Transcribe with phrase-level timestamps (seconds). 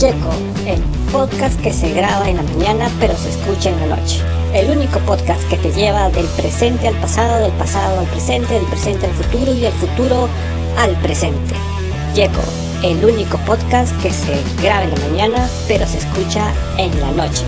[0.00, 0.32] Checo,
[0.66, 0.80] el
[1.12, 4.22] podcast que se graba en la mañana pero se escucha en la noche.
[4.54, 8.64] El único podcast que te lleva del presente al pasado, del pasado al presente, del
[8.64, 10.26] presente al futuro y del futuro
[10.78, 11.54] al presente.
[12.14, 12.40] Checo,
[12.82, 17.44] el único podcast que se graba en la mañana pero se escucha en la noche.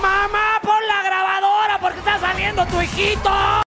[0.00, 3.61] ¡Mamá, pon la grabadora porque está saliendo tu hijito!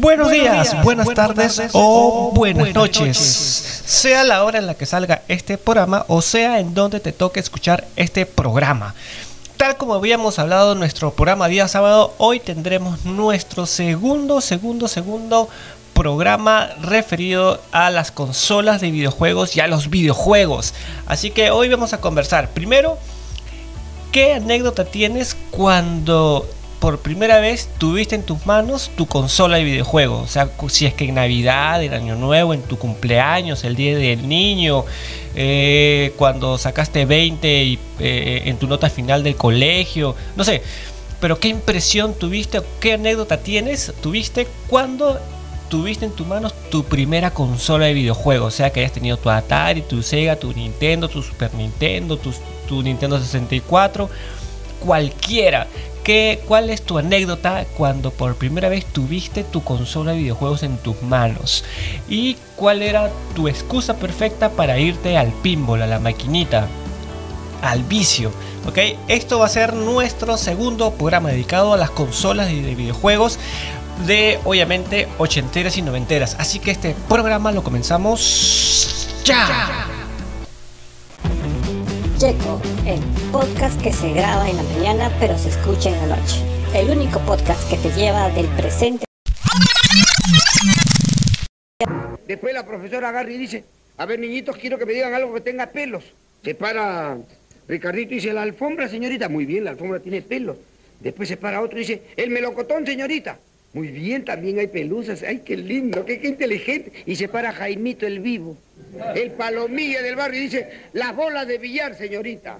[0.00, 3.18] Buenos, días, buenas, tardes, o buenas, noches.
[3.18, 7.40] Sea la hora en la que salga este programa o sea en donde te toque
[7.40, 8.94] escuchar este programa.
[9.56, 15.48] Tal como habíamos hablado en nuestro programa día sábado, hoy tendremos nuestro segundo, segundo, segundo
[15.94, 20.74] programa referido a las consolas de videojuegos y a los videojuegos.
[21.06, 22.50] Así que hoy vamos a conversar.
[22.50, 22.98] Primero,
[24.12, 26.48] ¿qué anécdota tienes cuando
[26.80, 30.22] por primera vez tuviste en tus manos tu consola de videojuegos.
[30.22, 33.96] O sea, si es que en Navidad, en Año Nuevo, en tu cumpleaños, el día
[33.96, 34.84] del niño,
[35.34, 40.62] eh, cuando sacaste 20 y, eh, en tu nota final del colegio, no sé.
[41.20, 45.18] Pero qué impresión tuviste, qué anécdota tienes, tuviste cuando
[45.68, 48.54] tuviste en tus manos tu primera consola de videojuegos.
[48.54, 52.32] O sea, que hayas tenido tu Atari, tu Sega, tu Nintendo, tu Super Nintendo, tu,
[52.68, 54.08] tu Nintendo 64,
[54.80, 55.66] cualquiera.
[56.46, 61.02] ¿Cuál es tu anécdota cuando por primera vez tuviste tu consola de videojuegos en tus
[61.02, 61.64] manos?
[62.08, 66.66] ¿Y cuál era tu excusa perfecta para irte al pinball, a la maquinita,
[67.60, 68.32] al vicio?
[68.66, 68.78] ¿Ok?
[69.08, 73.38] Esto va a ser nuestro segundo programa dedicado a las consolas de videojuegos
[74.06, 76.36] de obviamente ochenteras y noventeras.
[76.38, 79.97] Así que este programa lo comenzamos ya.
[82.18, 82.98] Checo, el
[83.30, 86.42] podcast que se graba en la mañana pero se escucha en la noche.
[86.74, 89.04] El único podcast que te lleva del presente.
[92.26, 93.64] Después la profesora agarra y dice,
[93.96, 96.02] a ver niñitos, quiero que me digan algo que tenga pelos.
[96.42, 97.18] Se para
[97.68, 99.28] Ricardito y dice, la alfombra, señorita.
[99.28, 100.56] Muy bien, la alfombra tiene pelos.
[100.98, 103.38] Después se para otro y dice, el melocotón, señorita.
[103.72, 105.22] Muy bien, también hay pelusas.
[105.22, 106.92] Ay, qué lindo, qué, qué inteligente.
[107.06, 108.56] Y se para Jaimito el vivo.
[109.14, 112.58] El palomilla del barrio y dice, las bolas de billar, señorita.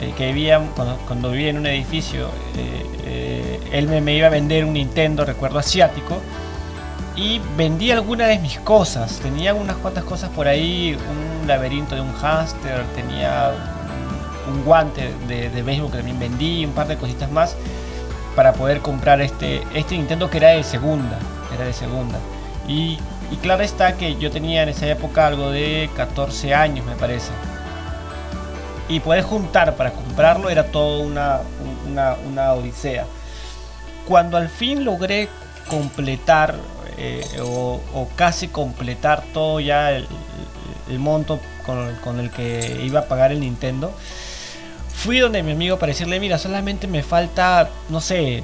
[0.00, 0.60] eh, que vivía,
[1.06, 5.58] cuando, vivía en un edificio, eh, eh, él me, iba a vender un Nintendo, recuerdo
[5.58, 6.20] asiático,
[7.14, 9.18] y vendí algunas de mis cosas.
[9.20, 10.96] Tenía unas cuantas cosas por ahí,
[11.40, 13.52] un laberinto de un hámster, tenía
[14.48, 17.56] un, guante de, de, béisbol que también vendí, un par de cositas más
[18.34, 21.18] para poder comprar este, este Nintendo que era de segunda,
[21.54, 22.18] era de segunda.
[22.66, 22.98] Y,
[23.30, 27.30] y claro está que yo tenía en esa época algo de 14 años, me parece
[28.88, 31.40] y poder juntar para comprarlo era todo una,
[31.86, 33.04] una, odisea.
[34.06, 35.28] Cuando al fin logré
[35.68, 36.54] completar
[36.96, 40.08] eh, o, casi completar todo ya el,
[40.98, 43.92] monto con, con, el que iba a pagar el Nintendo,
[44.98, 48.42] fui donde mi amigo para decirle, mira, solamente me falta, no sé,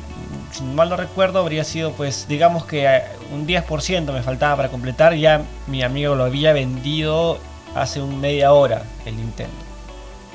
[0.53, 3.03] si mal no recuerdo, habría sido pues, digamos que eh,
[3.33, 7.39] un 10% me faltaba para completar, ya mi amigo lo había vendido
[7.75, 9.65] hace un media hora el Nintendo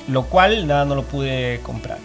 [0.10, 2.00] lo cual nada no lo pude comprar.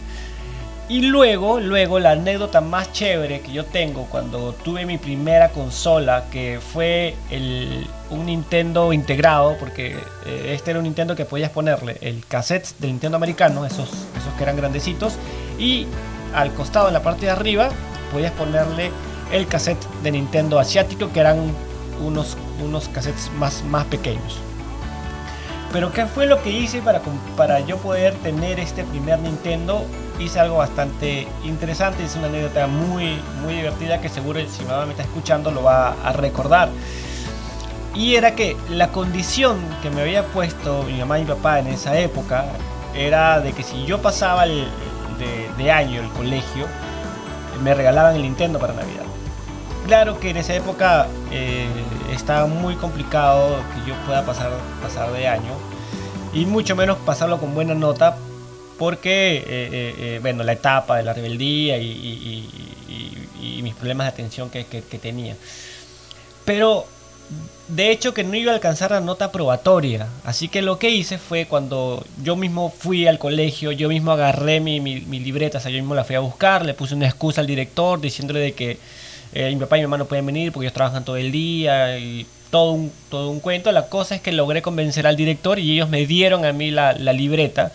[0.88, 6.24] Y luego, luego la anécdota más chévere que yo tengo cuando tuve mi primera consola,
[6.30, 9.96] que fue el, un Nintendo integrado, porque
[10.26, 14.32] eh, este era un Nintendo que podías ponerle el cassette del Nintendo americano, esos, esos
[14.36, 15.14] que eran grandecitos,
[15.58, 15.86] y
[16.34, 17.68] al costado, en la parte de arriba,
[18.12, 18.90] podías ponerle
[19.32, 21.38] el cassette de Nintendo asiático, que eran
[22.04, 24.38] unos, unos cassettes más, más pequeños.
[25.72, 27.02] Pero ¿qué fue lo que hice para,
[27.36, 29.84] para yo poder tener este primer Nintendo?
[30.20, 34.92] Hice algo bastante interesante, es una anécdota muy, muy divertida que seguro si mamá me
[34.92, 36.68] está escuchando lo va a recordar.
[37.94, 41.68] Y era que la condición que me había puesto mi mamá y mi papá en
[41.68, 42.44] esa época
[42.94, 44.66] era de que si yo pasaba el,
[45.56, 46.66] de, año el colegio,
[47.62, 49.04] me regalaban el Nintendo para Navidad.
[49.86, 51.68] Claro que en esa época eh,
[52.12, 54.50] estaba muy complicado que yo pueda pasar,
[54.82, 55.52] pasar de año
[56.32, 58.16] y mucho menos pasarlo con buena nota
[58.78, 62.50] porque, eh, eh, bueno, la etapa de la rebeldía y,
[63.62, 65.36] mis problemas de atención que, que tenía.
[66.44, 66.86] Pero
[67.68, 70.08] de hecho que no iba a alcanzar la nota probatoria.
[70.24, 74.60] Así que lo que hice fue cuando yo mismo fui al colegio, yo mismo agarré
[74.60, 77.46] mi, libreta, o sea, yo mismo la fui a buscar, le puse una excusa al
[77.46, 78.78] director diciéndole de que
[79.32, 81.98] eh, mi papá y mi mamá no pueden venir porque ellos trabajan todo el día
[81.98, 83.72] y todo un, todo un cuento.
[83.72, 86.92] La cosa es que logré convencer al director y ellos me dieron a mí la,
[86.92, 87.72] libreta.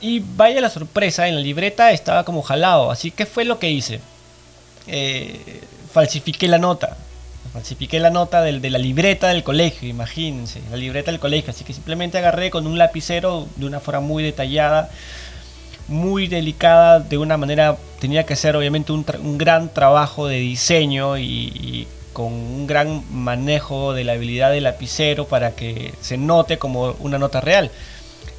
[0.00, 2.90] Y vaya la sorpresa, en la libreta estaba como jalado.
[2.90, 4.00] Así que fue lo que hice.
[4.86, 5.60] Eh,
[5.92, 6.96] falsifiqué la nota.
[7.52, 11.50] Falsifiqué la nota del, de la libreta del colegio, imagínense, la libreta del colegio.
[11.50, 14.90] Así que simplemente agarré con un lapicero de una forma muy detallada,
[15.90, 19.04] muy delicada, de una manera, tenía que ser obviamente un,
[19.36, 25.52] gran trabajo de diseño y, con un gran manejo de la habilidad del lapicero para
[25.52, 27.70] que se note como una nota real.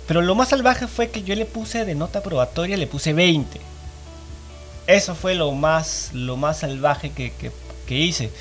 [0.08, 3.60] Pero lo más salvaje fue que yo le puse de nota probatoria, le puse 20.
[4.88, 7.34] Eso fue lo más, lo más salvaje que,
[7.86, 8.32] que hice.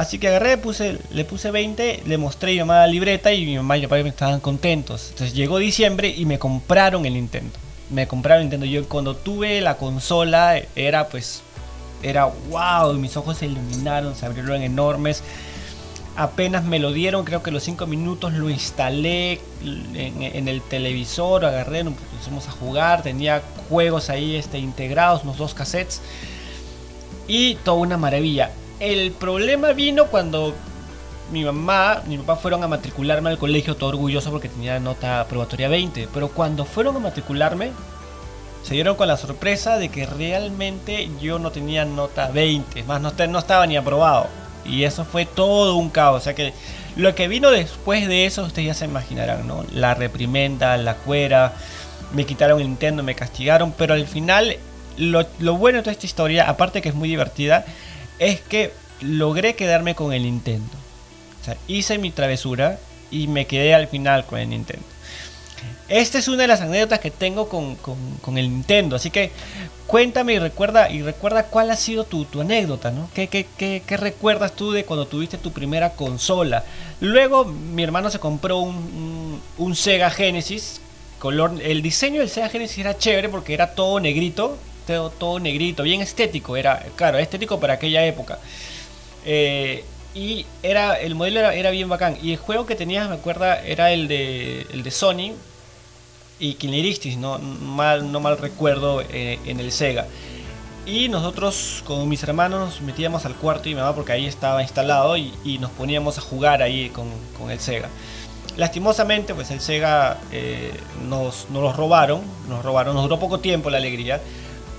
[0.00, 3.56] Así que agarré, puse, le puse 20, le mostré mi mamá la libreta y mi
[3.56, 5.08] mamá y mi papá estaban contentos.
[5.10, 7.52] Entonces llegó diciembre y me compraron el Nintendo.
[7.90, 8.64] Me compraron el Nintendo.
[8.64, 11.42] Yo cuando tuve la consola era pues,
[12.02, 15.22] era wow, mis ojos se iluminaron, se abrieron enormes.
[16.16, 21.84] Apenas me lo dieron, creo que los 5 minutos lo instalé en, el televisor, agarré,
[21.84, 26.00] nos pusimos a jugar, tenía juegos ahí este, integrados, unos dos cassettes.
[27.28, 28.50] Y toda una maravilla
[28.80, 30.54] el problema vino cuando
[31.30, 35.68] mi mamá, mi papá fueron a matricularme al colegio todo orgulloso porque tenía nota probatoria
[35.68, 36.08] 20.
[36.12, 37.70] Pero cuando fueron a matricularme,
[38.62, 42.82] se dieron con la sorpresa de que realmente yo no tenía nota 20.
[42.84, 44.26] Más, no, no estaba ni aprobado.
[44.64, 46.22] Y eso fue todo un caos.
[46.22, 46.52] O sea que
[46.96, 49.64] lo que vino después de eso, ustedes ya se imaginarán, ¿no?
[49.72, 51.54] La reprimenda, la cuera,
[52.12, 53.72] me quitaron el Nintendo, me castigaron.
[53.72, 54.56] Pero al final,
[54.96, 57.64] lo, lo bueno de toda esta historia, aparte que es muy divertida,
[58.20, 60.70] es que logré quedarme con el Nintendo.
[61.40, 62.78] O sea, hice mi travesura
[63.10, 64.84] y me quedé al final con el Nintendo.
[65.88, 68.96] Esta es una de las anécdotas que tengo con, el Nintendo.
[68.96, 69.32] Así que
[69.86, 73.08] cuéntame y recuerda, y recuerda cuál ha sido tu, anécdota, ¿no?
[73.14, 76.64] ¿Qué, qué, recuerdas tú de cuando tuviste tu primera consola?
[77.00, 80.80] Luego mi hermano se compró un, un Sega Genesis.
[81.18, 84.56] Color, el diseño del Sega Genesis era chévere porque era todo negrito
[85.18, 88.38] todo, negrito, bien estético, era, claro, estético para aquella época.
[89.24, 89.84] Eh,
[90.14, 92.16] y era, el modelo era, bien bacán.
[92.22, 95.32] Y el juego que tenías, me acuerdo, era el de, el de Sony
[96.38, 100.06] y Killeristis, no mal, no mal recuerdo, eh, en el Sega.
[100.86, 104.62] Y nosotros con mis hermanos nos metíamos al cuarto y mi mamá porque ahí estaba
[104.62, 107.06] instalado y, nos poníamos a jugar ahí con,
[107.38, 107.88] con, el Sega.
[108.56, 110.72] Lastimosamente, pues el Sega eh,
[111.08, 114.20] nos, nos los robaron, nos robaron, nos duró poco tiempo la alegría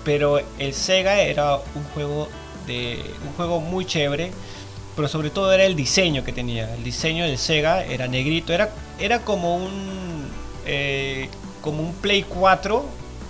[0.03, 2.27] pero el Sega era un juego
[2.67, 4.31] de un juego muy chévere
[4.96, 6.74] pero sobre todo era el diseño que tenía.
[6.74, 10.29] El diseño del Sega era negrito era era como un
[10.65, 11.29] eh,
[11.62, 12.86] como un Play 4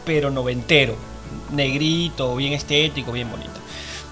[0.05, 0.95] pero noventero.
[1.51, 3.51] Negrito bien estético bien bonito.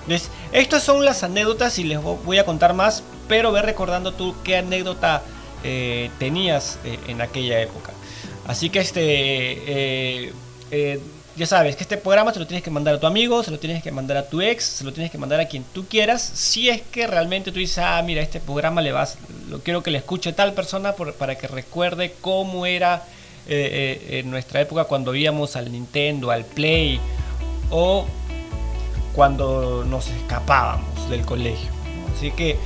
[0.03, 4.35] Entonces estas son las anécdotas y les voy a contar más pero ve recordando tú
[4.43, 5.23] qué anécdota
[5.63, 7.93] eh, tenías eh, en aquella época.
[8.47, 10.33] Así que este
[11.35, 13.59] ya sabes que este programa se lo tienes que mandar a tu amigo, se lo
[13.59, 16.21] tienes que mandar a tu ex, se lo tienes que mandar a quien tú quieras.
[16.21, 19.17] Si es que realmente tú dices, ah, mira, este programa le vas,
[19.49, 23.03] lo quiero que le escuche tal persona para que recuerde cómo era
[23.47, 26.99] eh, eh, en nuestra época cuando íbamos al Nintendo, al Play
[27.69, 28.05] o
[29.13, 31.69] cuando nos escapábamos del colegio.
[32.15, 32.57] Así que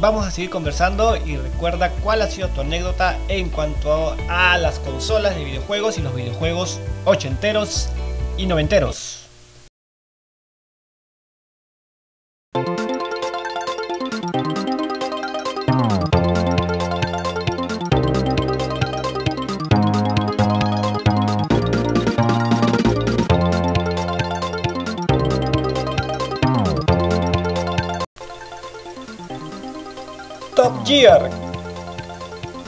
[0.00, 4.78] vamos a seguir conversando y recuerda cuál ha sido tu anécdota en cuanto a las
[4.78, 7.88] consolas de videojuegos y los videojuegos ochenteros
[8.36, 9.17] y noventeros.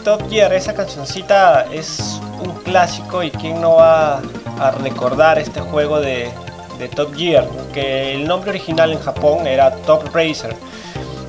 [0.04, 4.20] Top Gear, esa cancioncita es un clásico y quién no va
[4.58, 6.28] a recordar este juego de,
[6.78, 10.54] de Top Gear, que el nombre original en Japón era Top Racer.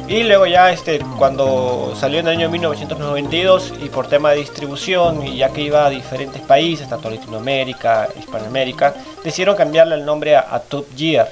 [0.10, 5.26] Y luego ya este, cuando salió en el año 1992 y por tema de distribución
[5.26, 10.60] y ya que iba a diferentes países, tanto Latinoamérica, Hispanoamérica, decidieron cambiarle el nombre a,
[10.60, 11.32] Top Gear.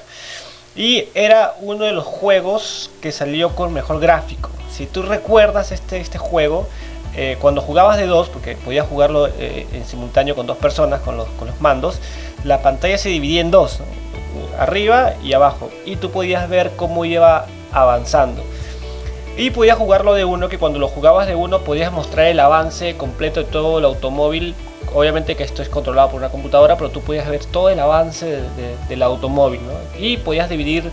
[0.74, 4.48] Y era uno de los juegos que salió con mejor gráfico.
[4.80, 6.66] Si tú recuerdas este, este juego,
[7.14, 11.18] eh, cuando jugabas de dos, porque podías jugarlo eh, en simultáneo con dos personas, con
[11.18, 11.98] los, con los mandos,
[12.44, 13.80] la pantalla se dividía en dos,
[14.58, 18.42] arriba y abajo, y tú podías ver cómo iba avanzando.
[19.36, 22.96] Y podías jugarlo de uno, que cuando lo jugabas de uno podías mostrar el avance
[22.96, 24.54] completo de todo el automóvil.
[24.94, 28.38] Obviamente que esto es controlado por una computadora, pero tú podías ver todo el avance
[28.88, 29.60] del automóvil.
[29.98, 30.90] Y podías dividir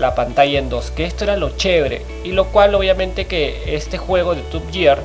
[0.00, 2.02] la pantalla en dos, que esto era lo chévere.
[2.24, 4.98] Y lo cual obviamente que este juego de Top Gear,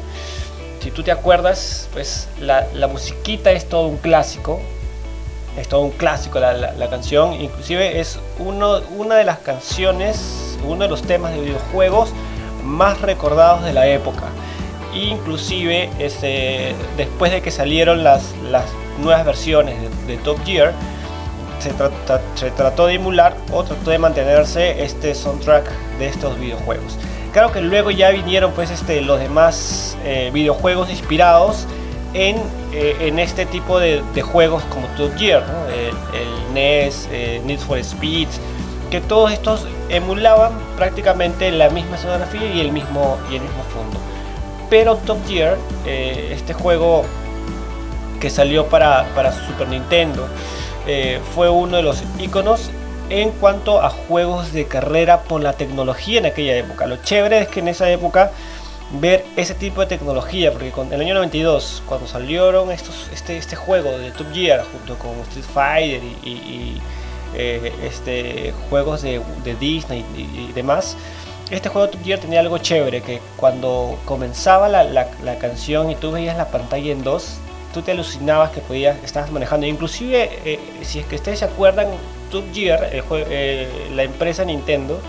[0.81, 4.59] si tú te acuerdas, pues la, musiquita es todo un clásico.
[5.57, 7.33] Es todo un clásico la, la, canción.
[7.33, 12.11] Inclusive es uno, una de las canciones, uno de los temas de videojuegos
[12.63, 14.25] más recordados de la época.
[14.93, 18.65] Inclusive este, después de que salieron las, las
[18.99, 19.75] nuevas versiones
[20.07, 20.73] de, Top Gear,
[21.59, 21.71] se,
[22.35, 25.69] se, trató de emular o trató de mantenerse este soundtrack
[25.99, 26.97] de estos videojuegos.
[27.35, 31.65] Claro que luego ya vinieron pues este, los demás eh, videojuegos inspirados
[32.13, 32.37] en,
[32.71, 35.43] eh, en, este tipo de, juegos como Top Gear,
[35.73, 38.29] el, NES, eh, Need for Speed,
[38.89, 43.99] que todos estos emulaban prácticamente la misma escenografía y el mismo, y el mismo fondo.
[44.69, 47.03] Pero Top Gear, este juego
[48.21, 50.25] que salió para, para Super Nintendo,
[50.87, 52.69] eh, fue uno de los iconos
[53.09, 56.87] en cuanto a juegos de carrera por la tecnología en aquella época.
[56.87, 58.31] Lo chévere es que en esa época
[58.99, 63.55] ver ese tipo de tecnología, porque en el año 92, cuando salieron estos, este, este
[63.55, 66.79] juego de Top Gear junto con Street Fighter y
[67.37, 69.21] eh, este, juegos de,
[69.59, 70.95] Disney y, demás,
[71.49, 76.11] este juego Top Gear tenía algo chévere, que cuando comenzaba la, la, canción y tú
[76.11, 77.37] veías la pantalla en dos,
[77.75, 79.67] tú te alucinabas que podías, estabas manejando.
[79.67, 81.87] Inclusive, eh, si es que ustedes se acuerdan,
[82.31, 85.01] Top Gear, eh, la empresa Nintendo,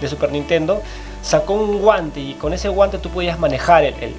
[0.00, 0.80] de Super Nintendo,
[1.20, 4.14] sacó un guante y con ese guante tú podías manejar el, el,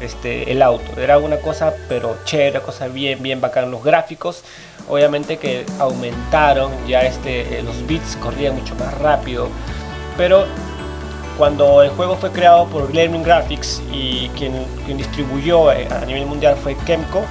[0.00, 1.00] este, el auto.
[1.00, 3.68] Era una cosa, pero chévere, cosa bien, bien bacana.
[3.68, 4.42] Los gráficos
[4.88, 9.48] obviamente que aumentaron, ya este, eh, los bits corrían mucho más rápido,
[10.16, 10.44] pero
[11.36, 14.54] cuando el juego fue creado por Gleaming Graphics y quien,
[14.96, 17.22] distribuyó eh, a nivel mundial fue Kemco,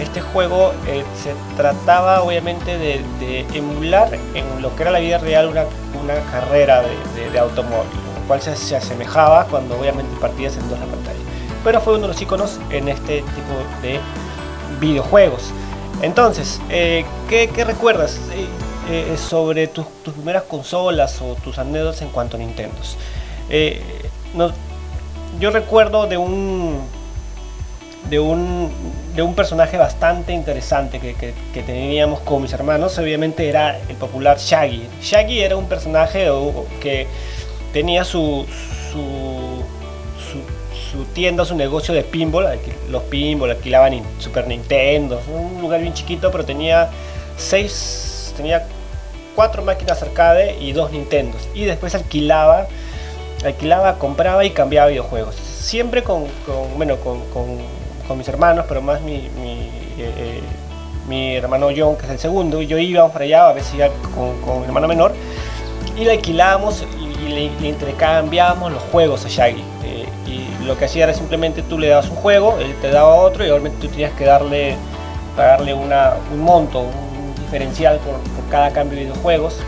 [0.00, 5.48] este juego eh, se trataba obviamente de, emular en lo que era la vida real
[5.48, 5.64] una,
[6.32, 7.88] carrera de, de, automóvil,
[8.20, 11.18] lo cual se, se, asemejaba cuando obviamente partías en dos la pantalla.
[11.62, 14.00] Pero fue uno de los iconos en este tipo de
[14.80, 15.52] videojuegos.
[16.00, 18.18] Entonces, eh, ¿qué, recuerdas
[19.16, 22.74] sobre tus, primeras consolas o tus anécdotas en cuanto a Nintendo?
[25.40, 26.80] Yo recuerdo de un,
[28.08, 28.70] de un,
[29.14, 34.88] de un personaje bastante interesante que, teníamos con mis hermanos, obviamente era el popular Shaggy.
[35.00, 36.28] Shaggy era un personaje
[36.80, 37.06] que
[37.72, 38.46] tenía su,
[38.92, 39.62] su
[40.92, 42.46] su tienda, su negocio de pinball,
[42.90, 46.90] los pinball alquilaban Super Nintendo, un lugar bien chiquito, pero tenía
[47.38, 48.66] seis, tenía
[49.34, 51.48] cuatro máquinas arcade y dos Nintendos.
[51.54, 52.66] Y después alquilaba,
[53.44, 55.34] alquilaba, compraba y cambiaba videojuegos.
[55.34, 56.24] Siempre con,
[56.76, 60.42] bueno, con, mis hermanos, pero más mi, mi, eh,
[61.08, 63.88] eh, hermano John, que es el segundo, y yo íbamos para allá, a veces iba
[64.14, 65.14] con, mi hermano menor,
[65.96, 69.64] y le alquilábamos y, le, le intercambiábamos los juegos a Shaggy
[70.66, 73.50] lo que hacía era simplemente tú le dabas un juego, él te daba otro y
[73.50, 74.76] obviamente tú tenías que darle,
[75.36, 75.90] pagarle un
[76.38, 78.14] monto, un diferencial por,
[78.50, 79.58] cada cambio de videojuegos.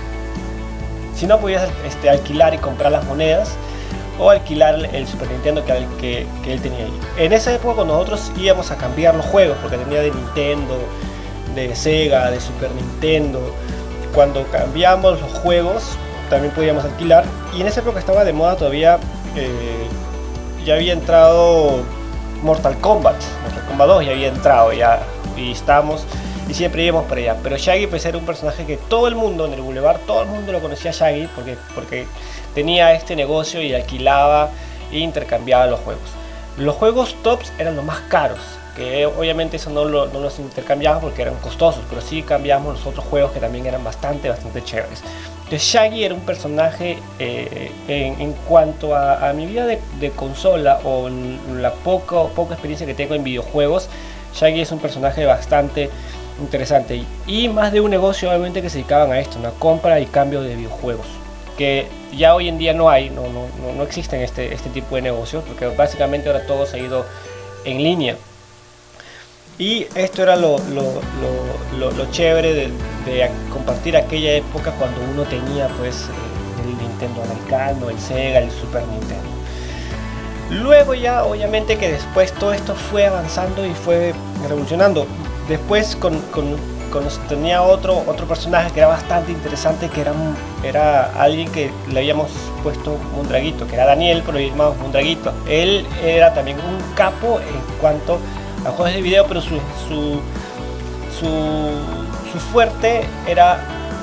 [1.14, 3.56] Si no, podías este, alquilar y comprar las monedas
[4.18, 7.00] o alquilar el Super Nintendo que, que, él tenía ahí.
[7.18, 10.78] En esa época nosotros íbamos a cambiar los juegos, porque tenía de Nintendo,
[11.54, 13.40] de Sega, de Super Nintendo,
[14.14, 15.96] cuando cambiamos los juegos
[16.30, 18.98] también podíamos alquilar y en esa época estaba de moda todavía
[19.36, 19.86] eh,
[20.64, 21.82] ya había entrado
[22.42, 25.00] Mortal Kombat, Mortal Kombat 2 ya había entrado ya
[25.36, 26.06] y estábamos
[26.48, 27.36] y siempre íbamos para allá.
[27.42, 30.28] Pero Shaggy pues era un personaje que todo el mundo en el Boulevard, todo el
[30.28, 32.06] mundo lo conocía Shaggy porque, porque
[32.54, 34.50] tenía este negocio y alquilaba
[34.92, 36.08] e intercambiaba los juegos.
[36.56, 38.38] Los juegos tops eran los más caros,
[38.76, 43.04] que obviamente eso no, no los intercambiábamos porque eran costosos, pero sí cambiábamos los otros
[43.06, 45.02] juegos que también eran bastante, bastante chéveres.
[45.44, 51.72] Entonces Shaggy era un personaje eh, en, cuanto a, mi vida de, consola o la
[51.72, 53.88] poco, poca experiencia que tengo en videojuegos,
[54.34, 55.90] Shaggy es un personaje bastante
[56.40, 60.06] interesante y más de un negocio obviamente que se dedicaban a esto, una compra y
[60.06, 61.06] cambio de videojuegos
[61.56, 61.86] que
[62.16, 65.44] ya hoy en día no hay, no, no, no existen este, este tipo de negocios
[65.46, 67.04] porque básicamente ahora todo se ha ido
[67.64, 68.16] en línea.
[69.56, 76.64] Y esto era lo, lo, chévere de, compartir aquella época cuando uno tenía pues eh,
[76.64, 79.28] el Nintendo Americano, el Sega, el Super Nintendo.
[80.50, 84.12] Luego ya obviamente que después todo esto fue avanzando y fue
[84.48, 85.06] revolucionando.
[85.48, 86.22] Después con,
[87.28, 90.12] tenía otro, otro personaje que era bastante interesante, que era,
[90.62, 92.30] era alguien que le habíamos
[92.62, 95.32] puesto un draguito, que era Daniel, pero le llamamos un draguito.
[95.48, 98.18] Él era también un capo en cuanto
[98.64, 99.58] a juegos de video, pero su,
[99.88, 100.20] su,
[101.20, 103.58] su, fuerte era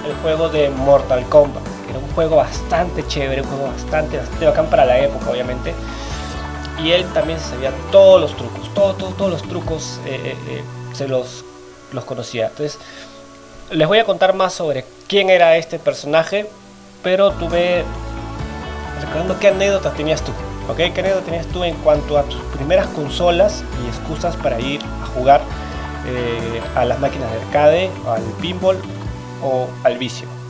[0.05, 1.63] el juego de Mortal Kombat.
[1.89, 5.73] Era un juego bastante chévere, un juego bastante, bastante bacán para la época, obviamente.
[6.83, 10.63] Y él también sabía todos los trucos, todos, todos, todos los trucos eh, eh, eh,
[10.93, 11.43] se los,
[11.91, 12.47] los conocía.
[12.47, 12.79] Entonces,
[13.71, 16.49] les voy a contar más sobre quién era este personaje,
[17.03, 17.83] pero tuve,
[19.01, 20.31] recordando qué anécdotas tenías tú.
[20.69, 20.77] ¿Ok?
[20.77, 25.05] ¿Qué anécdota tenías tú en cuanto a tus primeras consolas y excusas para ir a
[25.07, 25.41] jugar
[26.05, 28.77] eh, a las máquinas de arcade, al pinball
[29.43, 30.40] o al vicio?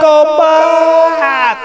[0.00, 1.58] Kombat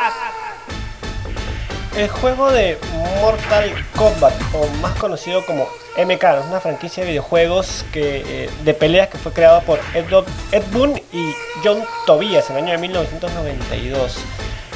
[1.98, 2.78] el juego de
[3.22, 8.74] Mortal Kombat, o más conocido como MK, es una franquicia de videojuegos que, eh, de
[8.74, 10.06] peleas que fue creado por Ed,
[10.52, 14.16] Ed Boon y John Tobias en el año de 1992.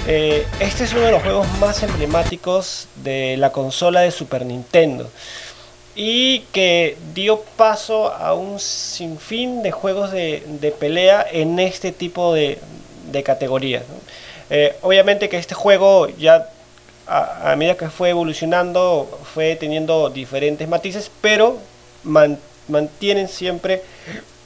[0.06, 5.10] Eh, este es uno de los juegos más emblemáticos de la consola de Super Nintendo
[5.96, 12.60] y que dio paso a un sinfín de juegos de, pelea en este tipo de,
[13.24, 13.84] categorías.
[14.50, 16.50] Eh, obviamente que este juego ya
[17.08, 21.58] a, medida que fue evolucionando, fue teniendo diferentes matices, pero
[22.04, 23.82] mantienen siempre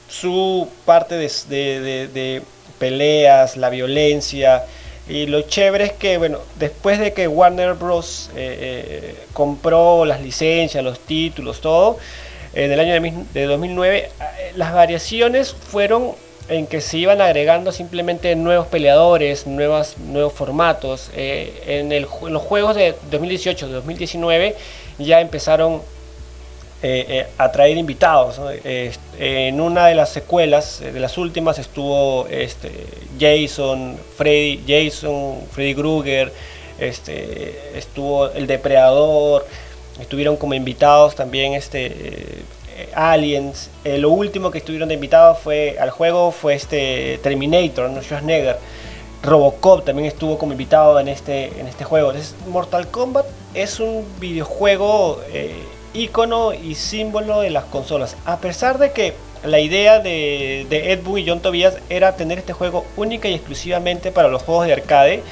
[0.08, 2.42] su parte de,
[2.78, 4.64] peleas, la violencia.
[5.08, 8.30] Y lo chévere es que, bueno, después de que Warner Bros.
[8.36, 11.98] Eh, eh, compró las licencias, los títulos, todo,
[12.54, 16.12] en el año de, de 2009, eh, las variaciones fueron
[16.48, 19.96] en que se iban agregando simplemente nuevos peleadores, nuevos
[20.34, 21.10] formatos.
[21.14, 24.56] Eh, en, el, los juegos de 2018, 2019
[24.98, 25.82] ya empezaron
[26.82, 28.40] eh, eh, a traer invitados.
[28.64, 32.70] en una de las secuelas, de las últimas, estuvo este,
[33.18, 36.32] Jason, Freddy, Jason, Freddy Krueger,
[36.78, 39.46] este, estuvo el Depredador,
[40.00, 42.42] estuvieron como invitados también este,
[42.94, 43.70] Aliens.
[43.84, 48.02] Eh, lo último que estuvieron de invitados fue al juego fue este Terminator, ¿no?
[48.02, 48.56] Schwarzenegger.
[49.22, 52.12] Robocop también estuvo como invitado en este, en este juego.
[52.48, 55.62] Mortal Kombat es un videojuego eh,
[55.94, 58.16] ícono y símbolo de las consolas.
[58.24, 62.52] A pesar de que la idea de, Ed Boon y John Tobias era tener este
[62.52, 65.22] juego única y exclusivamente para los juegos de arcade,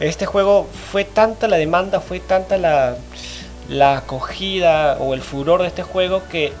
[0.00, 2.96] este juego fue tanta la demanda, fue tanta la,
[3.68, 6.52] la acogida o el furor de este juego que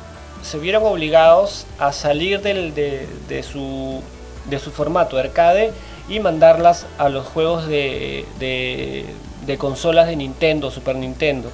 [0.44, 4.02] se vieron obligados a salir de, su,
[4.44, 5.72] de su formato de arcade
[6.08, 11.50] y mandarlas a los juegos de, de, consolas de Nintendo, Super Nintendo,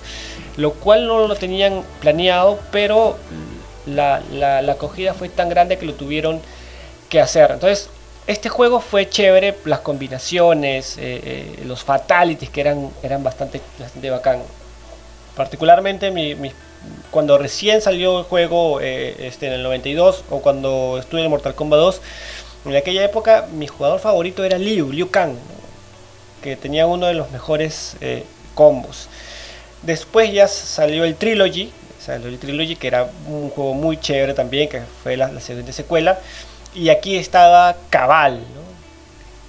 [0.56, 3.16] lo cual no lo tenían planeado, pero
[3.86, 4.22] la,
[4.68, 6.40] acogida fue tan grande que lo tuvieron
[7.08, 7.52] que hacer.
[7.52, 7.88] Entonces,
[8.26, 14.10] este juego fue chévere, las combinaciones, eh, eh, los fatalities que eran, eran bastante, bastante
[14.10, 14.40] bacán.
[15.36, 16.52] Particularmente mi, mis
[17.10, 21.54] cuando recién salió el juego eh, este, en el 92 o cuando estuve en Mortal
[21.54, 22.00] Kombat 2,
[22.66, 25.34] en aquella época mi jugador favorito era Liu, Liu Kang,
[26.42, 29.08] que tenía uno de los mejores eh, combos.
[29.82, 34.68] Después ya salió el Trilogy, salió el Trilogy que era un juego muy chévere también,
[34.68, 36.18] que fue la, siguiente secuela.
[36.74, 38.40] Y aquí estaba Cabal,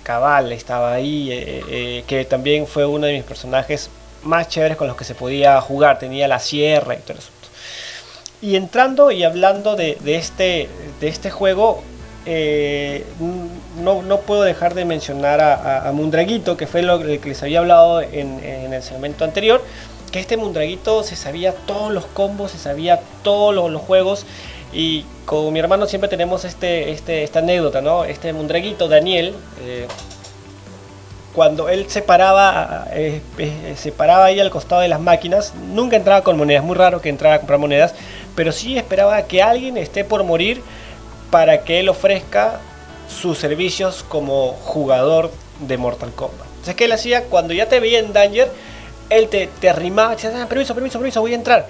[0.03, 3.89] Cabal estaba ahí, eh, que también fue uno de mis personajes
[4.23, 5.99] más chéveres con los que se podía jugar.
[5.99, 7.29] Tenía la sierra y todo eso.
[8.41, 10.67] Y entrando y hablando de, este,
[10.99, 11.83] de este juego,
[12.25, 13.05] eh,
[13.83, 18.01] no, no, puedo dejar de mencionar a, Mundraguito, que fue lo que les había hablado
[18.01, 19.61] en, el segmento anterior,
[20.11, 24.25] que este Mundraguito se sabía todos los combos, se sabía todos los, juegos,
[24.73, 28.05] y con mi hermano siempre tenemos este, este, esta anécdota, ¿no?
[28.05, 29.87] Este Mundraguito, Daniel, eh,
[31.33, 35.95] cuando él se paraba, eh, eh, se paraba ahí al costado de las máquinas, nunca
[35.95, 37.93] entraba con monedas, muy raro que entrara a comprar monedas,
[38.35, 40.61] pero sí esperaba que alguien esté por morir
[41.29, 42.59] para que él ofrezca
[43.07, 46.47] sus servicios como jugador de Mortal Kombat.
[46.47, 47.23] Entonces, ¿qué él hacía?
[47.25, 48.49] Cuando ya te veía en Danger,
[49.09, 51.67] él te, te arrimaba, decía, ah, permiso, permiso, permiso, voy a entrar.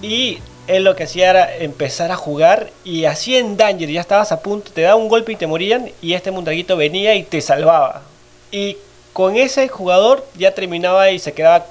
[0.00, 4.32] Y él lo que hacía era empezar a jugar y así en Danger ya estabas
[4.32, 7.40] a punto, te daba un golpe y te morían y este mundaguito venía y te
[7.40, 8.02] salvaba.
[8.52, 8.76] Y
[9.12, 11.66] con ese jugador ya terminaba y se quedaba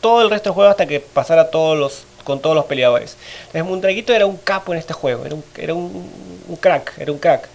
[0.00, 3.16] todo el resto del juego hasta que pasara todos los, con todos los peleadores.
[3.46, 7.18] Entonces Mundraguito era un capo en este juego, era un, era un, crack, era un
[7.18, 7.48] crack.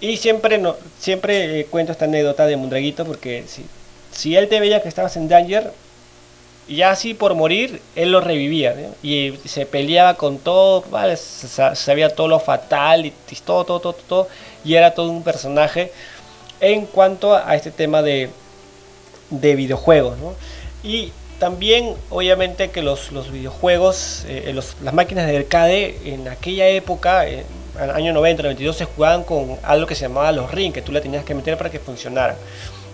[0.00, 3.64] Y siempre, no, siempre eh, cuento esta anécdota de Mundraguito porque si,
[4.12, 5.72] si él te veía que estabas en Danger,
[6.68, 10.84] ya así por morir, él lo revivía y se peleaba con todo,
[11.74, 13.12] sabía todo lo fatal y
[13.44, 14.28] todo, todo, todo, todo,
[14.64, 15.92] y era todo un personaje
[16.60, 18.30] en cuanto a este tema de,
[19.30, 20.16] de videojuegos.
[20.82, 27.26] Y también, obviamente, que los, los videojuegos, eh, las máquinas de arcade en aquella época,
[27.26, 27.44] en
[27.80, 30.92] el año 90, 92, se jugaban con algo que se llamaba los rings, que tú
[30.92, 32.36] le tenías que meter para que funcionara.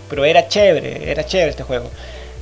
[0.09, 1.89] Pero era chévere, era chévere este juego.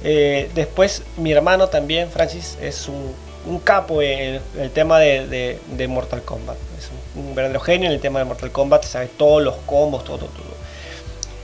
[0.04, 6.58] Eh, después mi hermano también, Francis, es un, capo en el, tema de, Mortal Kombat.
[6.80, 10.18] Es un, verdadero genio en el tema de Mortal Kombat, sabe todos los combos, todo,
[10.18, 10.62] todo.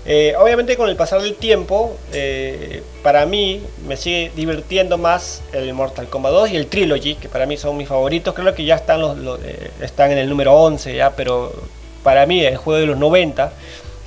[0.10, 5.74] Eh, obviamente con el pasar del tiempo, eh, para mí me sigue divirtiendo más el
[5.74, 8.34] Mortal Kombat 2 y el Trilogy, que para mí son mis favoritos.
[8.34, 9.40] Creo que ya están, los,
[9.82, 11.52] están en el número 11 ya, pero
[12.04, 13.52] para mí el juego de los 90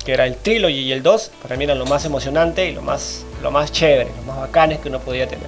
[0.03, 2.81] que era el Trilogy y el 2, para mí eran lo más emocionante y lo
[2.81, 5.47] más, lo más chévere, lo más bacanes que uno podía tener.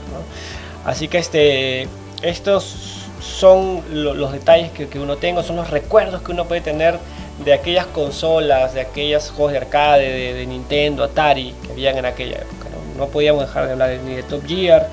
[0.85, 1.87] Así que este,
[2.21, 6.99] estos son los detalles que, uno tenga, son los recuerdos que uno puede tener
[7.43, 12.38] de aquellas consolas, de aquellos juegos de arcade, de, Nintendo, Atari, que habían en aquella
[12.38, 12.69] época.
[12.97, 13.08] ¿no?
[13.08, 14.88] podíamos dejar de hablar ni de Top Gear,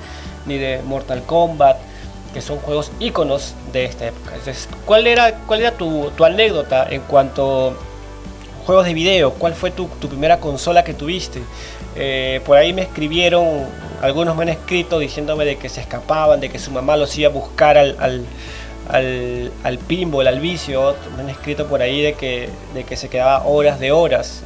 [0.46, 1.76] ni de Mortal Kombat,
[2.32, 4.30] que son juegos íconos de esta época.
[4.36, 7.76] Entonces, ¿cuál era, cuál era tu, tu anécdota en cuanto
[8.70, 11.42] juegos de video, ¿cuál fue tu, primera consola que tuviste?
[11.96, 13.66] Eh, por ahí me escribieron,
[14.00, 17.28] algunos me han escrito diciéndome de que se escapaban, de que su mamá los iba
[17.28, 18.24] a buscar al,
[18.92, 20.96] al, al pinball, al vicio.
[21.16, 24.42] Me han escrito por ahí de que, de que se quedaba horas de horas.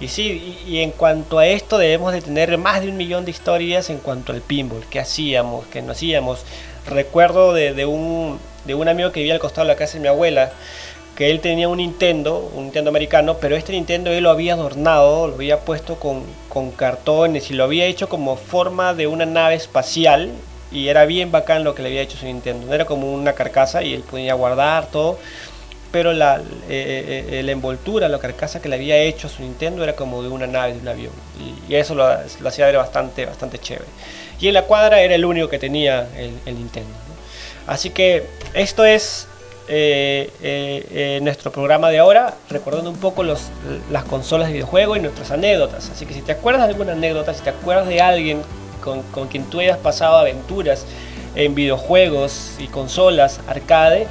[0.00, 3.30] Y sí, y, en cuanto a esto debemos de tener más de un millón de
[3.30, 4.84] historias en cuanto al pinball.
[4.90, 5.66] ¿Qué hacíamos?
[5.66, 6.44] ¿Qué no hacíamos?
[6.88, 10.00] Recuerdo de, de, un, de un amigo que vivía al costado de la casa de
[10.00, 10.52] mi abuela
[11.14, 15.28] que él tenía un Nintendo, un Nintendo americano, pero este Nintendo él lo había adornado,
[15.28, 19.54] lo había puesto con, con cartones y lo había hecho como forma de una nave
[19.54, 20.30] espacial
[20.72, 22.72] y era bien bacán lo que le había hecho su Nintendo.
[22.72, 25.18] Era como una carcasa y él podía guardar todo,
[25.90, 29.84] pero la, eh, eh, eh, la envoltura, la carcasa que le había hecho su Nintendo
[29.84, 31.12] era como de una nave, de un avión.
[31.68, 33.86] Y, eso lo, hacía ver bastante, bastante chévere.
[34.40, 36.90] Y en la cuadra era el único que tenía el, Nintendo.
[37.66, 39.28] Así que esto es
[39.68, 43.50] eh, eh, eh, nuestro programa de ahora, recordando un poco las
[44.08, 45.88] consolas de videojuego y nuestras anécdotas.
[45.90, 48.42] Así que si te acuerdas de alguna anécdota, si te acuerdas de alguien
[48.82, 50.84] con, quien tú hayas pasado aventuras
[51.34, 54.06] en videojuegos y consolas arcade,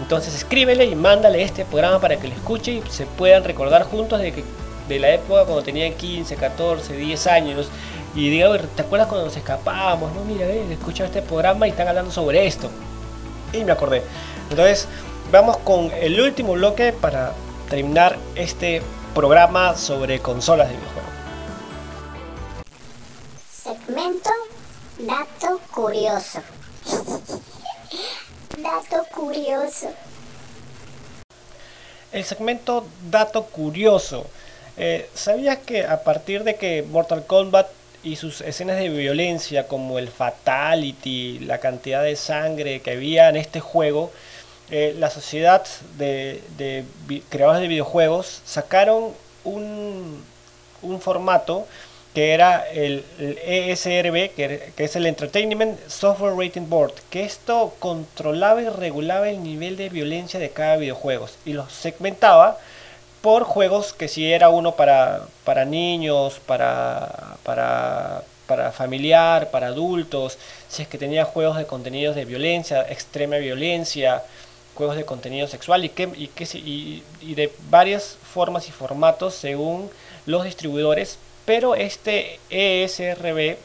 [0.00, 4.20] entonces escríbele y mándale este programa para que lo escuche y se puedan recordar juntos
[4.20, 4.42] de, que,
[4.88, 7.68] de la época cuando tenían 15, 14, 10 años.
[8.16, 10.12] Y diga, ¿te acuerdas cuando nos escapábamos?
[10.14, 12.70] No, mira, escuchado este programa y están hablando sobre esto.
[13.52, 14.02] Y me acordé.
[14.50, 14.88] Entonces,
[15.32, 17.32] vamos con el último bloque para
[17.68, 18.82] terminar este
[19.14, 21.13] programa sobre consolas de videojuegos.
[23.64, 24.28] Segmento
[24.98, 26.42] Dato Curioso.
[28.58, 29.88] Dato Curioso.
[32.12, 34.26] El segmento Dato Curioso.
[34.76, 37.68] Eh, ¿Sabías que a partir de que Mortal Kombat
[38.02, 43.36] y sus escenas de violencia como el fatality, la cantidad de sangre que había en
[43.36, 44.12] este juego,
[44.70, 45.64] eh, la sociedad
[45.96, 46.84] de,
[47.30, 49.12] creadores de videojuegos sacaron
[49.44, 50.22] un,
[51.00, 51.66] formato
[52.14, 58.68] que era el, ESRB, que, es el Entertainment Software Rating Board, que esto controlaba y
[58.68, 62.58] regulaba el nivel de violencia de cada videojuego y los segmentaba
[63.20, 70.38] por juegos que si era uno para, para niños, para, para, para familiar, para adultos,
[70.68, 74.22] si es que tenía juegos de contenidos de violencia, extrema violencia,
[74.76, 79.90] juegos de contenido sexual y, que, y, que, y de varias formas y formatos según
[80.26, 83.56] los distribuidores, pero este ESRB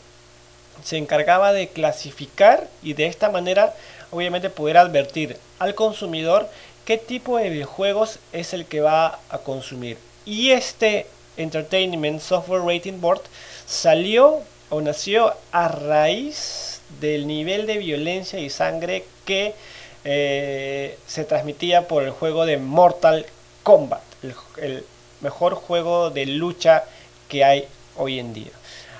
[0.83, 3.73] se encargaba de clasificar y de esta manera
[4.11, 6.49] obviamente poder advertir al consumidor
[6.85, 9.97] qué tipo de videojuegos es el que va a consumir.
[10.25, 11.05] Y este
[11.37, 13.21] Entertainment Software Rating Board
[13.65, 19.53] salió o nació a raíz del nivel de violencia y sangre que
[20.03, 23.25] eh, se transmitía por el juego de Mortal
[23.63, 24.01] Kombat,
[24.57, 24.85] el,
[25.21, 26.85] mejor juego de lucha
[27.29, 28.51] que hay hoy en día.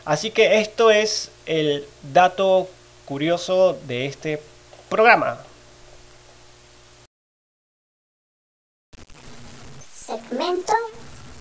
[0.06, 2.70] Así que esto es el dato
[3.06, 4.42] curioso de este
[4.88, 5.40] programa.
[9.94, 10.74] Segmento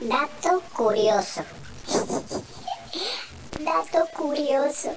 [0.01, 1.43] Dato Curioso.
[3.61, 4.91] dato Curioso.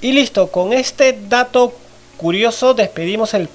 [0.00, 1.72] Y listo, con este dato
[2.16, 3.48] curioso despedimos el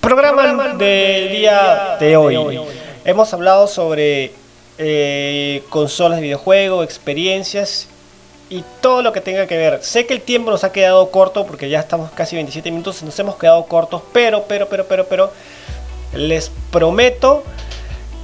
[0.00, 2.60] programa del día de hoy.
[3.04, 4.32] Hemos hablado sobre
[4.84, 7.86] eh, consolas de videojuegos, experiencias
[8.50, 9.82] y todo lo que tenga que ver.
[9.82, 13.16] Sé que el tiempo nos ha quedado corto porque ya estamos casi 27 minutos, nos
[13.18, 15.32] hemos quedado cortos, pero, pero, pero, pero, pero,
[16.14, 17.44] les prometo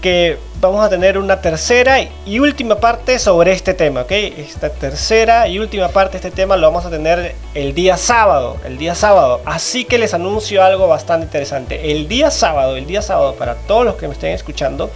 [0.02, 4.12] que vamos a tener una tercera y última parte sobre este tema, ¿ok?
[4.12, 8.58] Esta tercera y última parte de este tema lo vamos a tener el día sábado,
[8.64, 9.40] el día sábado.
[9.44, 11.92] Así que les anuncio algo bastante interesante.
[11.92, 14.90] El día sábado, el día sábado para todos los que me estén escuchando,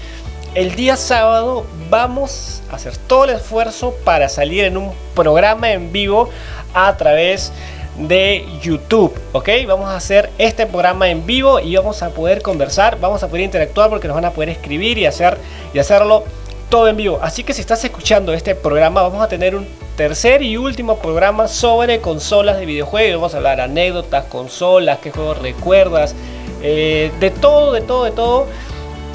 [0.55, 5.93] el día sábado vamos a hacer todo el esfuerzo para salir en un programa en
[5.93, 6.29] vivo
[6.75, 7.53] a través
[7.97, 9.49] de YouTube, ¿ok?
[9.67, 13.45] Vamos a hacer este programa en vivo y vamos a poder conversar, vamos a poder
[13.45, 15.39] interactuar porque nos van a poder escribir y hacer
[15.73, 16.25] y hacerlo
[16.69, 17.19] todo en vivo.
[17.23, 21.49] Así que si estás escuchando este programa, vamos a tener un tercer y último programa
[21.49, 23.21] sobre consolas de videojuegos.
[23.21, 26.15] Vamos a hablar anécdotas, consolas, qué juegos recuerdas,
[26.63, 28.47] eh, de todo, de todo, de todo.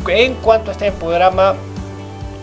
[0.10, 1.56] En cuanto a este programa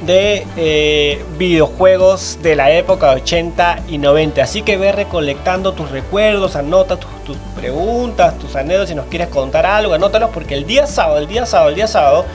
[0.04, 4.42] de eh, videojuegos de la época 80 y 90.
[4.42, 8.90] Así que ve recolectando tus recuerdos, anota tus, preguntas, tus anécdotas.
[8.90, 11.86] Si nos quieres contar algo, anótalos porque el día sábado, el día sábado, el día
[11.86, 12.26] sábado,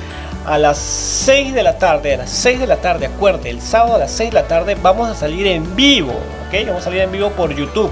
[0.45, 3.95] a las 6 de la tarde, a las 6 de la tarde, acuérdate, el sábado
[3.95, 6.65] a las 6 de la tarde vamos a salir en vivo, ¿ok?
[6.65, 7.91] Vamos a salir en vivo por YouTube.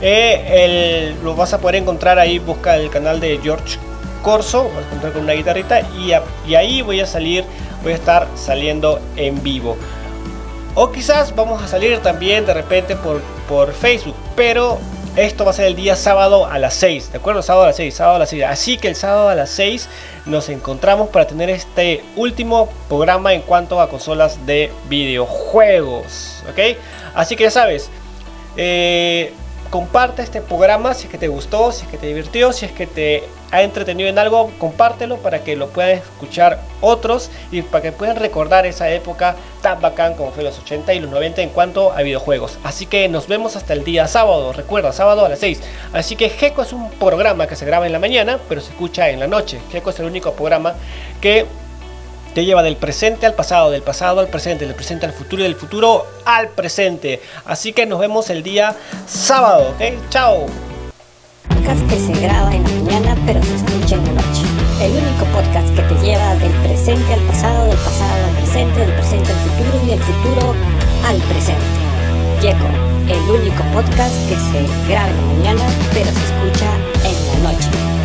[0.00, 3.78] Eh, lo vas a poder encontrar ahí, busca el canal de George
[4.22, 6.12] Corso, vas a encontrar con una guitarrita y,
[6.46, 7.44] y ahí voy a salir
[7.82, 9.76] voy a estar saliendo en vivo.
[10.74, 14.78] O quizás vamos a salir también de repente por, por Facebook, pero
[15.14, 17.42] esto va a ser el día sábado a las 6, ¿de acuerdo?
[17.42, 18.42] Sábado a las 6, sábado a las 6.
[18.42, 19.88] Así que el sábado a las 6
[20.26, 26.76] nos encontramos para tener este último programa en cuanto a consolas de videojuegos, ¿ok?
[27.14, 27.88] Así que ya sabes,
[28.56, 29.32] eh,
[29.70, 32.72] comparte este programa si es que te gustó, si es que te divirtió, si es
[32.72, 37.82] que te ha entretenido en algo, compártelo para que lo puedan escuchar otros y para
[37.82, 41.50] que puedan recordar esa época tan bacán como fue los 80 y los 90 en
[41.50, 42.58] cuanto a videojuegos.
[42.64, 45.60] Así que nos vemos hasta el día sábado, recuerda, sábado a las 6.
[45.92, 49.10] Así que Gecko es un programa que se graba en la mañana, pero se escucha
[49.10, 49.60] en la noche.
[49.70, 50.74] Gecko es el único programa
[51.20, 51.46] que
[52.36, 55.44] te lleva del presente al pasado, del pasado al presente, del presente al futuro y
[55.44, 57.22] del futuro al presente.
[57.46, 60.10] Así que nos vemos el día sábado, ¿ok?
[60.10, 60.44] Chao.
[61.48, 64.42] Podcast que se graba en la mañana pero se escucha en la noche.
[64.82, 68.92] El único podcast que te lleva del presente al pasado, del pasado al presente, del
[68.92, 70.54] presente al futuro y del futuro
[71.06, 71.64] al presente.
[72.42, 72.68] Yeco,
[73.08, 76.68] el único podcast que se graba en la mañana pero se escucha
[77.02, 77.95] en la noche.